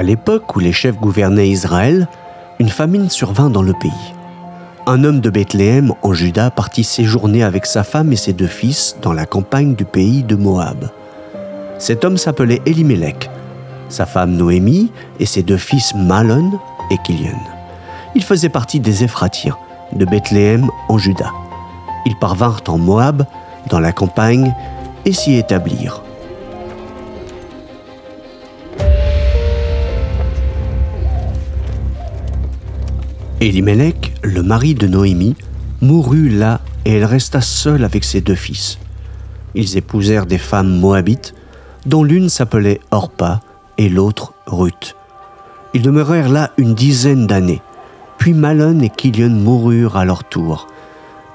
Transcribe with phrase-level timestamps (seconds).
[0.00, 2.08] À l'époque où les chefs gouvernaient Israël,
[2.58, 4.14] une famine survint dans le pays.
[4.86, 8.96] Un homme de Bethléem en Juda partit séjourner avec sa femme et ses deux fils
[9.02, 10.88] dans la campagne du pays de Moab.
[11.78, 13.28] Cet homme s'appelait Elimelech,
[13.90, 16.58] sa femme Noémie et ses deux fils Malon
[16.90, 17.36] et Kilian.
[18.14, 19.58] Il faisait partie des Éphratiens
[19.92, 21.30] de Bethléem en Juda.
[22.06, 23.26] Ils parvinrent en Moab,
[23.68, 24.54] dans la campagne,
[25.04, 26.02] et s'y établirent.
[33.40, 35.34] Elimelech, le mari de Noémie,
[35.80, 38.78] mourut là et elle resta seule avec ses deux fils.
[39.54, 41.34] Ils épousèrent des femmes moabites,
[41.86, 43.40] dont l'une s'appelait Orpa
[43.78, 44.94] et l'autre Ruth.
[45.72, 47.62] Ils demeurèrent là une dizaine d'années.
[48.18, 50.66] Puis Malon et Kilion moururent à leur tour.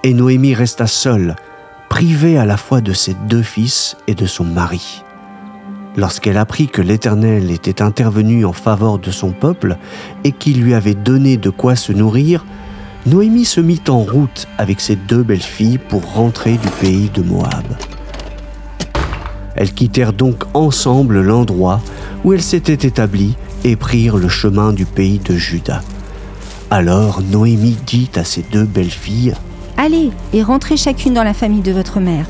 [0.03, 1.35] Et Noémie resta seule,
[1.89, 5.04] privée à la fois de ses deux fils et de son mari.
[5.97, 9.77] Lorsqu'elle apprit que l'Éternel était intervenu en faveur de son peuple
[10.23, 12.45] et qu'il lui avait donné de quoi se nourrir,
[13.05, 17.21] Noémie se mit en route avec ses deux belles filles pour rentrer du pays de
[17.21, 17.66] Moab.
[19.55, 21.81] Elles quittèrent donc ensemble l'endroit
[22.23, 25.81] où elles s'étaient établies et prirent le chemin du pays de Juda.
[26.69, 29.33] Alors Noémie dit à ses deux belles filles
[29.77, 32.25] Allez et rentrez chacune dans la famille de votre mère.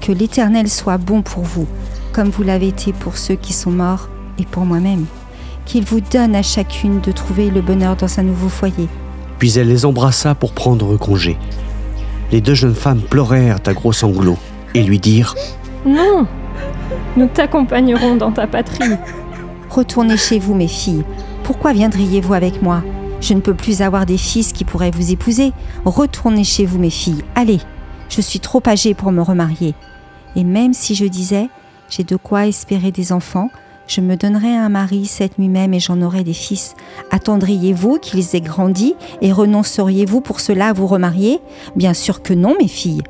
[0.00, 1.66] Que l'Éternel soit bon pour vous,
[2.12, 5.06] comme vous l'avez été pour ceux qui sont morts et pour moi-même.
[5.64, 8.88] Qu'il vous donne à chacune de trouver le bonheur dans un nouveau foyer.
[9.38, 11.36] Puis elle les embrassa pour prendre congé.
[12.30, 14.38] Les deux jeunes femmes pleurèrent à gros sanglots
[14.74, 15.34] et lui dirent
[15.84, 16.26] Non,
[17.16, 18.96] nous t'accompagnerons dans ta patrie.
[19.70, 21.04] Retournez chez vous, mes filles.
[21.44, 22.82] Pourquoi viendriez-vous avec moi?
[23.20, 25.52] Je ne peux plus avoir des fils qui pourraient vous épouser.
[25.84, 27.22] Retournez chez vous, mes filles.
[27.34, 27.60] Allez,
[28.08, 29.74] je suis trop âgée pour me remarier.
[30.34, 31.48] Et même si je disais,
[31.94, 33.50] j'ai de quoi espérer des enfants,
[33.86, 36.74] je me donnerais un mari cette nuit même et j'en aurais des fils.
[37.10, 41.40] Attendriez-vous qu'ils aient grandi et renonceriez-vous pour cela à vous remarier?
[41.76, 43.02] Bien sûr que non, mes filles.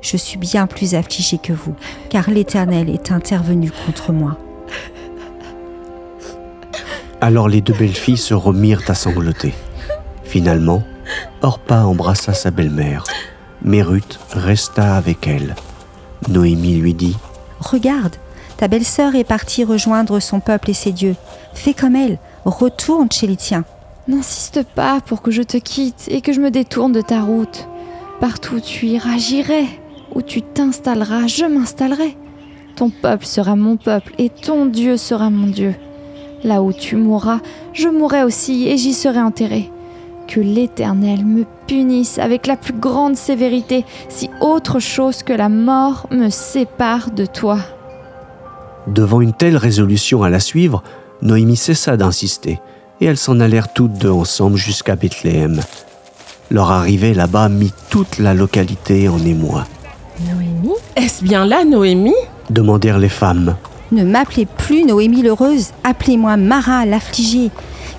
[0.00, 1.74] Je suis bien plus affligée que vous,
[2.08, 4.38] car l'Éternel est intervenu contre moi.
[7.20, 9.52] Alors les deux belles filles se remirent à sangloter.
[10.24, 10.82] Finalement,
[11.42, 13.04] Orpa embrassa sa belle-mère,
[13.60, 15.54] mais Ruth resta avec elle.
[16.30, 17.16] Noémie lui dit
[17.62, 18.16] Regarde,
[18.56, 21.16] ta belle-sœur est partie rejoindre son peuple et ses dieux.
[21.54, 23.64] Fais comme elle, retourne chez les tiens.
[24.08, 27.68] N'insiste pas pour que je te quitte et que je me détourne de ta route.
[28.20, 29.66] Partout où tu iras, j'irai.
[30.14, 32.16] Où tu t'installeras, je m'installerai.
[32.74, 35.74] Ton peuple sera mon peuple et ton Dieu sera mon Dieu.
[36.42, 37.40] Là où tu mourras,
[37.72, 39.70] je mourrai aussi et j'y serai enterré.
[40.28, 46.06] Que l'Éternel me punisse avec la plus grande sévérité si autre chose que la mort
[46.10, 47.58] me sépare de toi.
[48.86, 50.82] Devant une telle résolution à la suivre,
[51.20, 52.60] Noémie cessa d'insister,
[53.00, 55.60] et elles s'en allèrent toutes deux ensemble jusqu'à Bethléem.
[56.50, 59.64] Leur arrivée là-bas mit toute la localité en émoi.
[60.26, 60.76] Noémie?
[60.96, 62.14] Est-ce bien là, Noémie?
[62.50, 63.56] demandèrent les femmes.
[63.92, 67.50] Ne m'appelez plus Noémie l'heureuse, appelez-moi Mara l'affligée,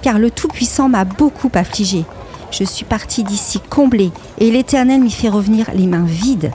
[0.03, 2.05] car le Tout-Puissant m'a beaucoup affligée.
[2.51, 6.51] Je suis partie d'ici comblée, et l'Éternel m'y fait revenir les mains vides.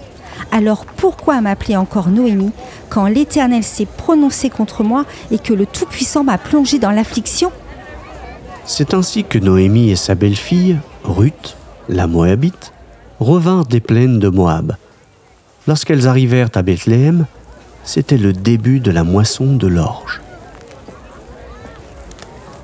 [0.53, 2.53] Alors pourquoi m'appeler encore Noémie
[2.88, 7.50] quand l'Éternel s'est prononcé contre moi et que le Tout-Puissant m'a plongée dans l'affliction?
[8.64, 11.56] C'est ainsi que Noémie et sa belle-fille, Ruth,
[11.88, 12.72] la Moabite,
[13.19, 14.76] revinrent des plaines de Moab.
[15.66, 17.26] Lorsqu'elles arrivèrent à Bethléem,
[17.82, 20.20] c'était le début de la moisson de l'orge.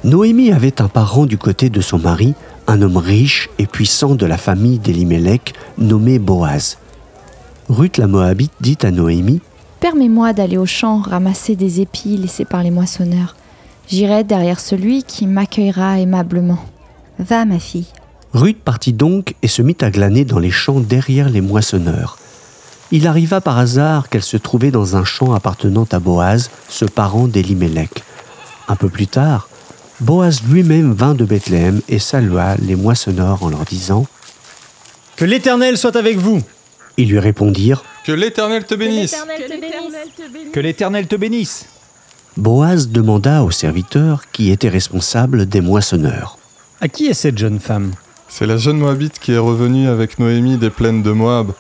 [0.04, 2.34] Noémie avait un parent du côté de son mari,
[2.66, 6.76] un homme riche et puissant de la famille d'Elimelech, nommé Boaz.
[7.70, 9.40] Ruth la Moabite dit à Noémie
[9.80, 13.34] Permets-moi d'aller au champ ramasser des épis laissés par les moissonneurs.
[13.88, 16.62] J'irai derrière celui qui m'accueillera aimablement.
[17.18, 17.86] Va, ma fille.
[18.34, 22.18] Ruth partit donc et se mit à glaner dans les champs derrière les moissonneurs.
[22.90, 27.26] Il arriva par hasard qu'elle se trouvait dans un champ appartenant à Boaz, ce parent
[27.26, 28.02] d'Elimelech.
[28.68, 29.48] Un peu plus tard,
[30.00, 34.06] Boaz lui-même vint de Bethléem et salua les moissonneurs en leur disant
[35.16, 36.42] Que l'Éternel soit avec vous
[36.96, 39.16] Ils lui répondirent Que l'Éternel te bénisse.
[40.52, 41.66] Que l'Éternel te bénisse
[42.36, 46.38] Boaz demanda au serviteur qui était responsable des moissonneurs.
[46.80, 47.92] À qui est cette jeune femme?
[48.28, 51.52] C'est la jeune Moabite qui est revenue avec Noémie des plaines de Moab.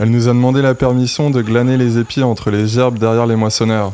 [0.00, 3.36] Elle nous a demandé la permission de glaner les épis entre les gerbes derrière les
[3.36, 3.92] moissonneurs.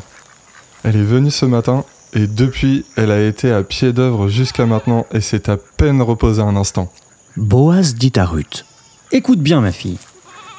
[0.85, 1.83] Elle est venue ce matin
[2.15, 6.41] et depuis, elle a été à pied d'œuvre jusqu'à maintenant et s'est à peine reposée
[6.41, 6.89] un instant.
[7.35, 8.65] Boaz dit à Ruth
[9.11, 9.97] Écoute bien, ma fille.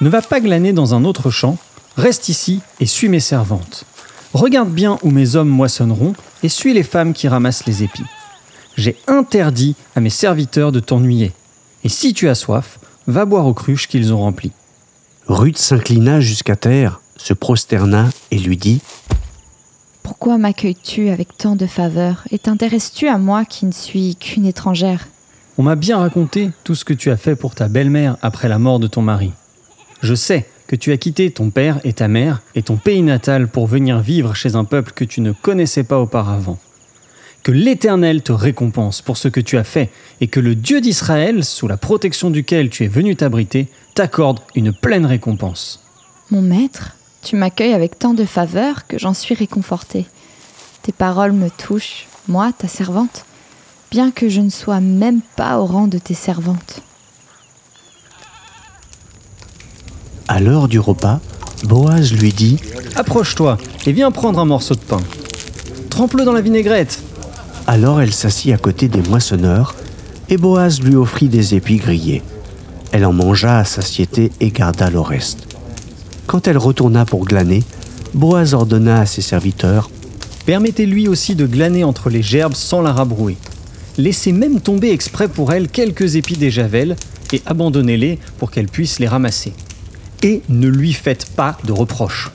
[0.03, 1.57] Ne va pas glaner dans un autre champ,
[1.97, 3.85] reste ici et suis mes servantes.
[4.35, 6.13] Regarde bien où mes hommes moissonneront
[6.43, 8.05] et suis les femmes qui ramassent les épis.
[8.77, 11.33] J'ai interdit à mes serviteurs de t'ennuyer.
[11.85, 14.53] Et si tu as soif, va boire aux cruches qu'ils ont remplies.
[15.27, 18.83] Ruth s'inclina jusqu'à terre, se prosterna et lui dit
[20.07, 25.09] Pourquoi m'accueilles-tu avec tant de faveur et t'intéresses-tu à moi qui ne suis qu'une étrangère?
[25.59, 28.61] On m'a bien raconté tout ce que tu as fait pour ta belle-mère après la
[28.61, 29.33] mort de ton mari.
[30.03, 33.49] Je sais que tu as quitté ton père et ta mère et ton pays natal
[33.49, 36.61] pour venir vivre chez un peuple que tu ne connaissais pas auparavant.
[37.43, 41.43] Que l'Éternel te récompense pour ce que tu as fait et que le Dieu d'Israël,
[41.43, 45.83] sous la protection duquel tu es venu t'abriter, t'accorde une pleine récompense.
[46.31, 50.07] Mon maître, tu m'accueilles avec tant de faveur que j'en suis réconfortée.
[50.83, 53.25] Tes paroles me touchent, moi, ta servante,
[53.91, 56.83] bien que je ne sois même pas au rang de tes servantes.
[60.29, 61.21] À l'heure du repas,
[61.65, 62.59] Boaz lui dit
[62.97, 65.01] Approche-toi et viens prendre un morceau de pain.
[65.91, 67.03] Trempe-le dans la vinaigrette.
[67.67, 69.75] Alors elle s'assit à côté des moissonneurs,
[70.29, 72.23] et Boaz lui offrit des épis grillés.
[72.93, 75.56] Elle en mangea à satiété et garda le reste.
[76.27, 77.63] Quand elle retourna pour glaner,
[78.15, 79.91] Boaz ordonna à ses serviteurs
[80.47, 83.37] Permettez-lui aussi de glaner entre les gerbes sans la rabrouer.
[83.99, 86.97] Laissez même tomber exprès pour elle quelques épis des javelles
[87.33, 89.53] et abandonnez-les pour qu'elle puisse les ramasser.
[90.23, 92.31] Et ne lui faites pas de reproches.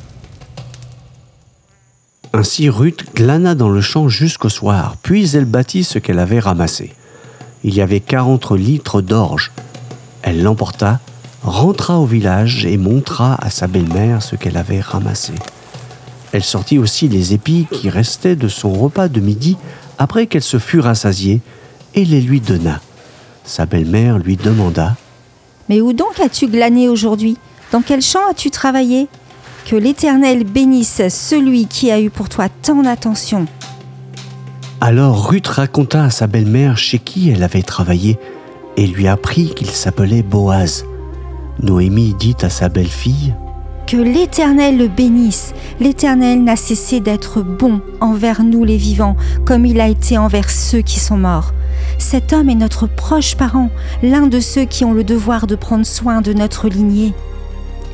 [2.33, 6.94] Ainsi Ruth glana dans le champ jusqu'au soir, puis elle bâtit ce qu'elle avait ramassé.
[7.63, 9.51] Il y avait 40 litres d'orge.
[10.21, 10.99] Elle l'emporta,
[11.43, 15.33] rentra au village et montra à sa belle-mère ce qu'elle avait ramassé.
[16.31, 19.57] Elle sortit aussi les épis qui restaient de son repas de midi
[19.97, 21.41] après qu'elle se fût rassasiée
[21.93, 22.79] et les lui donna.
[23.43, 24.95] Sa belle-mère lui demanda
[25.67, 27.38] Mais où donc as-tu glané aujourd'hui?
[27.71, 29.07] Dans quel champ as-tu travaillé?
[29.65, 33.45] Que l'Éternel bénisse celui qui a eu pour toi tant d'attention.
[34.79, 38.17] Alors Ruth raconta à sa belle-mère chez qui elle avait travaillé
[38.77, 40.85] et lui apprit qu'il s'appelait Boaz.
[41.63, 43.35] Noémie dit à sa belle-fille
[43.85, 45.53] Que l'Éternel le bénisse.
[45.79, 49.15] L'Éternel n'a cessé d'être bon envers nous les vivants,
[49.45, 51.53] comme il a été envers ceux qui sont morts.
[51.99, 53.69] Cet homme est notre proche parent,
[54.01, 57.13] l'un de ceux qui ont le devoir de prendre soin de notre lignée.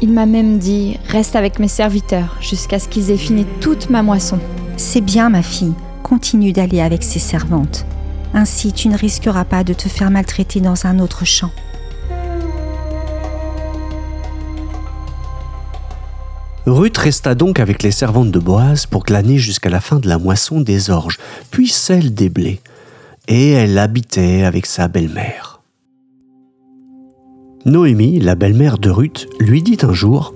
[0.02, 4.02] Il m'a même dit Reste avec mes serviteurs jusqu'à ce qu'ils aient fini toute ma
[4.02, 4.40] moisson.
[4.78, 5.74] C'est bien, ma fille,
[6.04, 7.86] continue d'aller avec ses servantes.
[8.34, 11.52] Ainsi, tu ne risqueras pas de te faire maltraiter dans un autre champ.
[16.68, 20.18] Ruth resta donc avec les servantes de Boaz pour glaner jusqu'à la fin de la
[20.18, 21.18] moisson des orges,
[21.50, 22.60] puis celle des blés,
[23.30, 25.62] et elle habitait avec sa belle-mère.
[27.64, 30.34] Noémie, la belle-mère de Ruth, lui dit un jour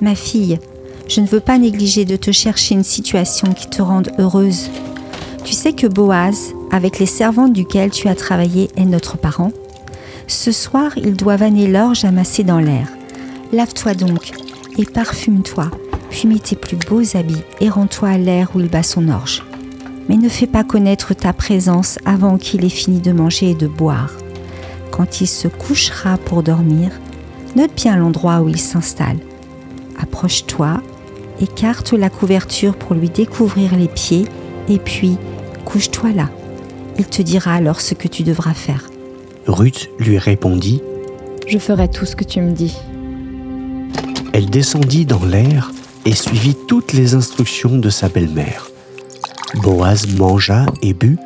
[0.00, 0.58] Ma fille,
[1.06, 4.70] je ne veux pas négliger de te chercher une situation qui te rende heureuse.
[5.44, 9.52] Tu sais que Boaz, avec les servantes duquel tu as travaillé, est notre parent.
[10.28, 12.88] Ce soir, il doit vanner l'orge amassée dans l'air.
[13.52, 14.32] Lave-toi donc
[14.78, 15.70] et parfume-toi,
[16.10, 19.44] puis mets tes plus beaux habits et rends-toi à l'air où il bat son orge.
[20.08, 23.66] Mais ne fais pas connaître ta présence avant qu'il ait fini de manger et de
[23.66, 24.12] boire.
[24.90, 26.90] Quand il se couchera pour dormir,
[27.56, 29.18] note bien l'endroit où il s'installe.
[29.98, 30.82] Approche-toi,
[31.40, 34.26] écarte la couverture pour lui découvrir les pieds
[34.68, 35.16] et puis
[35.64, 36.28] couche-toi là.
[36.98, 38.88] Il te dira alors ce que tu devras faire.
[39.46, 40.80] Ruth lui répondit
[41.46, 42.76] Je ferai tout ce que tu me dis.
[44.34, 45.70] Elle descendit dans l'air
[46.04, 48.68] et suivit toutes les instructions de sa belle-mère.
[49.62, 51.20] Boaz mangea et but,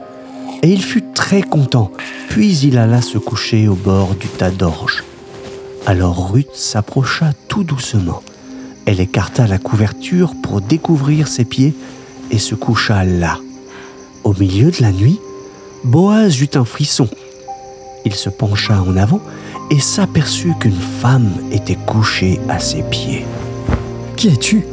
[0.62, 1.90] et il fut très content,
[2.28, 5.04] puis il alla se coucher au bord du tas d'orge.
[5.86, 8.22] Alors Ruth s'approcha tout doucement.
[8.84, 11.74] Elle écarta la couverture pour découvrir ses pieds
[12.30, 13.38] et se coucha là.
[14.22, 15.18] Au milieu de la nuit,
[15.82, 17.08] Boaz eut un frisson.
[18.08, 19.20] Il se pencha en avant
[19.70, 23.26] et s'aperçut qu'une femme était couchée à ses pieds.
[24.16, 24.64] Qui es-tu?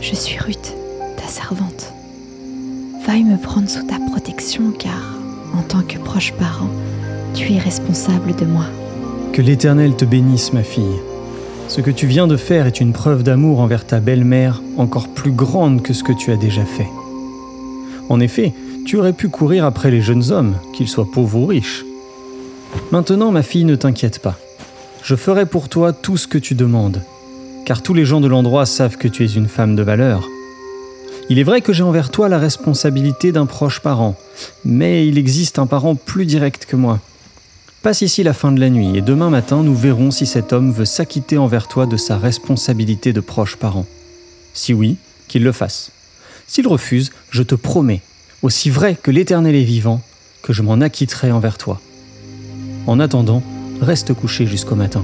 [0.00, 0.72] Je suis Ruth,
[1.18, 1.92] ta servante.
[3.06, 5.02] Veuille me prendre sous ta protection car,
[5.54, 6.70] en tant que proche parent,
[7.34, 8.64] tu es responsable de moi.
[9.34, 11.02] Que l'Éternel te bénisse, ma fille.
[11.68, 15.32] Ce que tu viens de faire est une preuve d'amour envers ta belle-mère encore plus
[15.32, 16.88] grande que ce que tu as déjà fait.
[18.08, 18.54] En effet,
[18.86, 21.84] tu aurais pu courir après les jeunes hommes, qu'ils soient pauvres ou riches.
[22.90, 24.38] Maintenant, ma fille, ne t'inquiète pas.
[25.02, 27.02] Je ferai pour toi tout ce que tu demandes,
[27.64, 30.28] car tous les gens de l'endroit savent que tu es une femme de valeur.
[31.28, 34.16] Il est vrai que j'ai envers toi la responsabilité d'un proche parent,
[34.64, 37.00] mais il existe un parent plus direct que moi.
[37.82, 40.72] Passe ici la fin de la nuit et demain matin nous verrons si cet homme
[40.72, 43.86] veut s'acquitter envers toi de sa responsabilité de proche parent.
[44.54, 44.96] Si oui,
[45.28, 45.92] qu'il le fasse.
[46.48, 48.02] S'il refuse, je te promets,
[48.42, 50.00] aussi vrai que l'Éternel est vivant,
[50.42, 51.80] que je m'en acquitterai envers toi.
[52.86, 53.42] En attendant,
[53.80, 55.02] reste couché jusqu'au matin.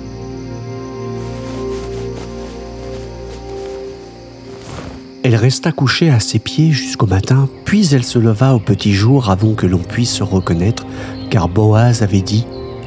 [5.24, 9.30] Elle resta couchée à ses pieds jusqu'au matin, puis elle se leva au petit jour
[9.30, 10.84] avant que l'on puisse se reconnaître,
[11.30, 12.44] car Boaz avait dit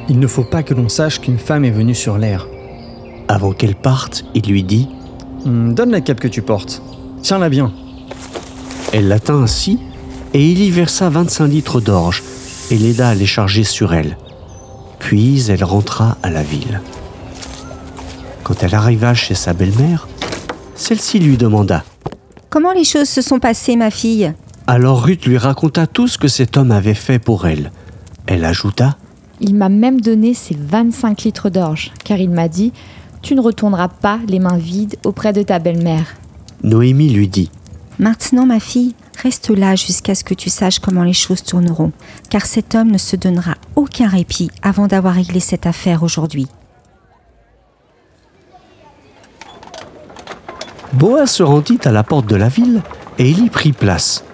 [0.08, 2.46] Il ne faut pas que l'on sache qu'une femme est venue sur l'air.
[3.28, 4.88] Avant qu'elle parte, il lui dit
[5.46, 6.82] Hum, donne la cape que tu portes.
[7.22, 7.72] Tiens-la bien.
[8.92, 9.78] Elle la tint ainsi,
[10.34, 12.22] et il y versa 25 litres d'orge,
[12.70, 14.16] et l'aida à les charger sur elle.
[15.06, 16.80] Puis elle rentra à la ville.
[18.42, 20.08] Quand elle arriva chez sa belle-mère,
[20.74, 21.84] celle-ci lui demanda
[22.50, 24.34] Comment les choses se sont passées, ma fille?
[24.66, 27.70] Alors Ruth lui raconta tout ce que cet homme avait fait pour elle.
[28.26, 28.96] Elle ajouta
[29.38, 32.72] Il m'a même donné ses 25 litres d'orge, car il m'a dit
[33.22, 36.16] Tu ne retourneras pas les mains vides auprès de ta belle-mère.
[36.64, 37.52] Noémie lui dit
[38.00, 41.92] Maintenant, ma fille, reste là jusqu'à ce que tu saches comment les choses tourneront,
[42.30, 46.46] car cet homme ne se donnera aucun répit avant d'avoir réglé cette affaire aujourd'hui.
[50.92, 52.82] Boaz se rendit à la porte de la ville
[53.18, 54.24] et il y prit place.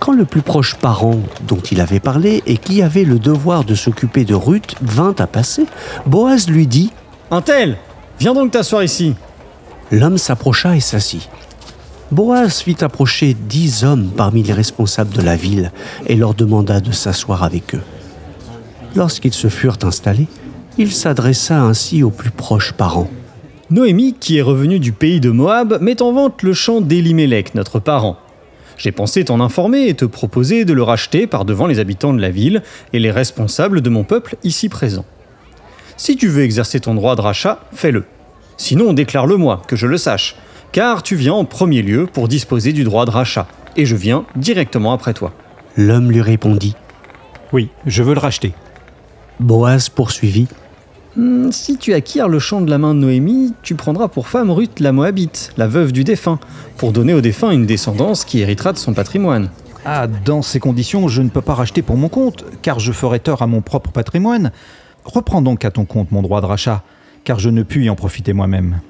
[0.00, 3.74] Quand le plus proche parent dont il avait parlé et qui avait le devoir de
[3.74, 5.66] s'occuper de Ruth vint à passer,
[6.06, 6.92] Boaz lui dit
[7.30, 7.76] Un tel
[8.18, 9.14] Viens donc t'asseoir ici.
[9.92, 11.28] L'homme s'approcha et s'assit.
[12.10, 15.72] Boaz fit approcher dix hommes parmi les responsables de la ville
[16.06, 17.82] et leur demanda de s'asseoir avec eux.
[18.96, 20.26] Lorsqu'ils se furent installés,
[20.78, 23.10] il s'adressa ainsi aux plus proches parents.
[23.70, 27.78] Noémie, qui est revenue du pays de Moab, met en vente le champ d'Elimelech, notre
[27.78, 28.16] parent.
[28.78, 32.22] J'ai pensé t'en informer et te proposer de le racheter par devant les habitants de
[32.22, 32.62] la ville
[32.94, 35.04] et les responsables de mon peuple ici présents.
[35.98, 38.04] Si tu veux exercer ton droit de rachat, fais-le.
[38.56, 40.36] Sinon, déclare-le-moi, que je le sache,
[40.72, 43.46] car tu viens en premier lieu pour disposer du droit de rachat,
[43.76, 45.32] et je viens directement après toi.
[45.76, 46.74] L'homme lui répondit.
[47.52, 48.52] Oui, je veux le racheter.
[49.40, 50.48] Boaz poursuivit.
[51.16, 54.50] Hmm, si tu acquiers le champ de la main de Noémie, tu prendras pour femme
[54.50, 56.38] Ruth la Moabite, la veuve du défunt,
[56.76, 59.50] pour donner au défunt une descendance qui héritera de son patrimoine.
[59.84, 63.20] Ah, dans ces conditions, je ne peux pas racheter pour mon compte, car je ferai
[63.20, 64.52] tort à mon propre patrimoine.
[65.04, 66.82] Reprends donc à ton compte mon droit de rachat,
[67.24, 68.80] car je ne puis y en profiter moi-même.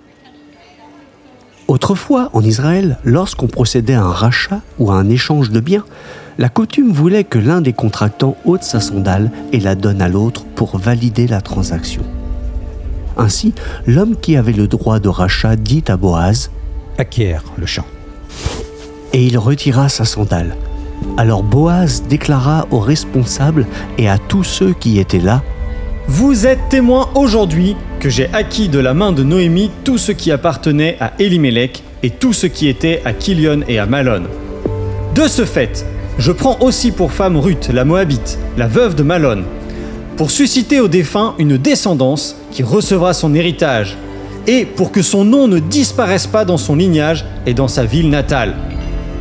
[1.69, 5.85] Autrefois, en Israël, lorsqu'on procédait à un rachat ou à un échange de biens,
[6.39, 10.45] la coutume voulait que l'un des contractants ôte sa sandale et la donne à l'autre
[10.55, 12.03] pour valider la transaction.
[13.19, 13.53] Ainsi,
[13.87, 16.51] l'homme qui avait le droit de rachat dit à Boaz,
[16.97, 17.85] Acquiert le champ.
[19.13, 20.57] et il retira sa sandale.
[21.17, 23.67] Alors Boaz déclara aux responsables
[23.99, 25.43] et à tous ceux qui étaient là,
[26.11, 30.33] Vous êtes témoins aujourd'hui que j'ai acquis de la main de Noémie tout ce qui
[30.33, 34.23] appartenait à Elimelech et tout ce qui était à Kilion et à Malon.
[35.15, 35.85] De ce fait,
[36.19, 39.45] je prends aussi pour femme Ruth, la Moabite, la veuve de Malon,
[40.17, 43.99] pour susciter au défunt une descendance qui recevra son héritage,
[44.47, 48.09] et pour que son nom ne disparaisse pas dans son lignage et dans sa ville
[48.09, 48.55] natale.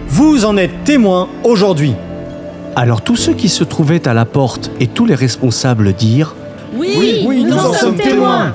[0.07, 1.95] Vous en êtes témoins aujourd'hui.
[2.77, 6.33] Alors tous ceux qui se trouvaient à la porte et tous les responsables dirent
[6.75, 8.53] Oui, oui, nous en sommes témoins.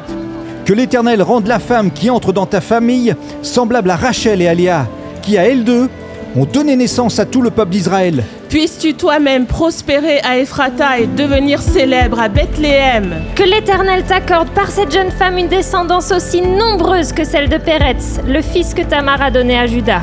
[0.64, 4.54] Que l'Éternel rende la femme qui entre dans ta famille semblable à Rachel et à
[4.54, 4.86] Léa,
[5.22, 5.88] qui à elles deux
[6.36, 8.24] ont donné naissance à tout le peuple d'Israël.
[8.48, 13.14] Puisses-tu toi-même prospérer à Ephrata et devenir célèbre à Bethléem.
[13.34, 18.20] Que l'Éternel t'accorde par cette jeune femme une descendance aussi nombreuse que celle de Péretz,
[18.26, 20.02] le fils que Tamar a donné à Judas.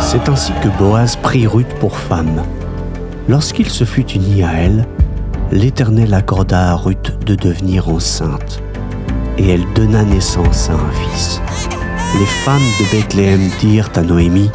[0.00, 2.42] C'est ainsi que Boaz prit Ruth pour femme.
[3.30, 4.84] Lorsqu'il se fut uni à elle,
[5.52, 8.60] l'Éternel accorda à Ruth de devenir enceinte,
[9.38, 11.40] et elle donna naissance à un fils.
[12.18, 14.50] Les femmes de Bethléem dirent à Noémie,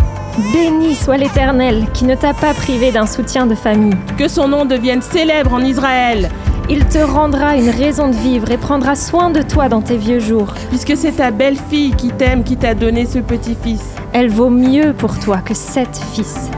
[0.51, 3.96] Béni soit l'Éternel qui ne t'a pas privé d'un soutien de famille.
[4.17, 6.29] Que son nom devienne célèbre en Israël.
[6.70, 10.20] Il te rendra une raison de vivre et prendra soin de toi dans tes vieux
[10.20, 10.53] jours.
[10.67, 13.96] Puisque c'est ta belle-fille qui t'aime qui t'a donné ce petit-fils.
[14.12, 16.51] Elle vaut mieux pour toi que sept fils.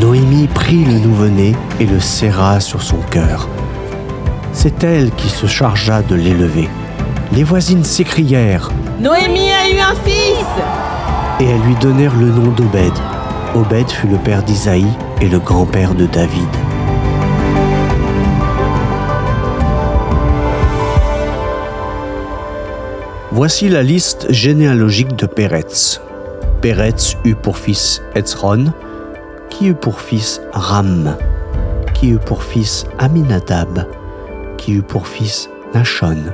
[0.00, 3.48] Noémie prit le nouveau-né et le serra sur son cœur.
[4.52, 6.68] C'est elle qui se chargea de l'élever.
[7.32, 10.44] Les voisines s'écrièrent Noémie a eu un fils
[11.40, 12.92] et elles lui donnèrent le nom d'Obed.
[13.56, 14.86] Obed fut le père d'Isaïe
[15.20, 16.48] et le grand-père de David.
[23.32, 26.00] Voici la liste généalogique de Péretz.
[26.60, 28.72] Péretz eut pour fils Etzron,
[29.50, 31.16] qui eut pour fils Ram?
[31.98, 33.84] qui eut pour fils Aminadab,
[34.56, 36.32] qui eut pour fils Nachon,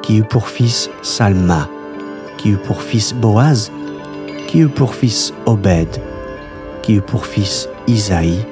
[0.00, 1.68] qui eut pour fils Salma,
[2.38, 3.70] qui eut pour fils Boaz,
[4.46, 5.88] qui eut pour fils Obed,
[6.82, 8.46] qui eut pour fils Isaïe,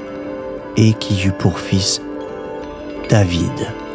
[0.77, 2.03] et qui eut pour fils
[3.09, 3.86] David?